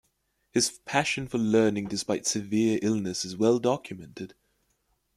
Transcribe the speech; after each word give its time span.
His 0.49 0.79
passion 0.83 1.27
for 1.27 1.37
learning 1.37 1.85
despite 1.85 2.25
severe 2.25 2.79
illness 2.81 3.23
is 3.23 3.37
well 3.37 3.59
documented. 3.59 4.33